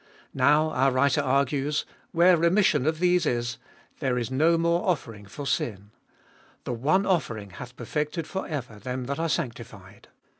[0.33, 3.59] Now, our writer argues, where remission of these is,
[3.99, 5.91] there is no more Cbe l>olfest of an 349 offering for sin.
[6.63, 10.07] The one offering hath perfected for ever them that are sanctified.